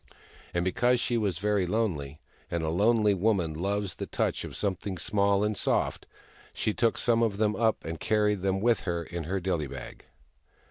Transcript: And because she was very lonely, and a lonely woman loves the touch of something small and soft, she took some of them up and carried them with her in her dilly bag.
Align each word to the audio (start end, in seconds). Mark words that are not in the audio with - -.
And 0.51 0.65
because 0.65 0.99
she 0.99 1.15
was 1.15 1.37
very 1.37 1.67
lonely, 1.67 2.19
and 2.49 2.63
a 2.63 2.69
lonely 2.69 3.13
woman 3.13 3.53
loves 3.53 3.93
the 3.93 4.07
touch 4.07 4.43
of 4.43 4.55
something 4.55 4.97
small 4.97 5.43
and 5.43 5.55
soft, 5.55 6.07
she 6.55 6.73
took 6.73 6.97
some 6.97 7.21
of 7.21 7.37
them 7.37 7.55
up 7.55 7.85
and 7.85 7.99
carried 7.99 8.41
them 8.41 8.61
with 8.61 8.79
her 8.79 9.03
in 9.03 9.25
her 9.25 9.39
dilly 9.39 9.67
bag. 9.67 10.05